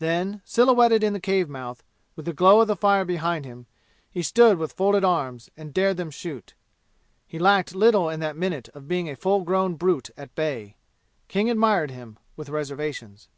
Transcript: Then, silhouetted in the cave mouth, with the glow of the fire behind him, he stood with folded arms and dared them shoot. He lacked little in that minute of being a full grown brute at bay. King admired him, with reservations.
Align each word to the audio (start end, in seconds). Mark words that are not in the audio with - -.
Then, 0.00 0.42
silhouetted 0.44 1.04
in 1.04 1.12
the 1.12 1.20
cave 1.20 1.48
mouth, 1.48 1.84
with 2.16 2.24
the 2.24 2.32
glow 2.32 2.60
of 2.60 2.66
the 2.66 2.74
fire 2.74 3.04
behind 3.04 3.44
him, 3.44 3.66
he 4.10 4.24
stood 4.24 4.58
with 4.58 4.72
folded 4.72 5.04
arms 5.04 5.50
and 5.56 5.72
dared 5.72 5.96
them 5.98 6.10
shoot. 6.10 6.52
He 7.28 7.38
lacked 7.38 7.76
little 7.76 8.08
in 8.08 8.18
that 8.18 8.36
minute 8.36 8.68
of 8.70 8.88
being 8.88 9.08
a 9.08 9.14
full 9.14 9.42
grown 9.44 9.76
brute 9.76 10.10
at 10.16 10.34
bay. 10.34 10.74
King 11.28 11.48
admired 11.48 11.92
him, 11.92 12.18
with 12.34 12.48
reservations. 12.48 13.28